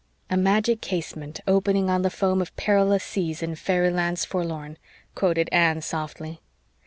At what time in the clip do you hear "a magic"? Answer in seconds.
0.31-0.81